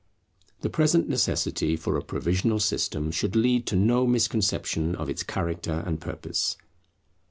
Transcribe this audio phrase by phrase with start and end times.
[0.61, 5.83] The present necessity for a provisional system should lead to no misconception of its character
[5.85, 6.57] and purpose.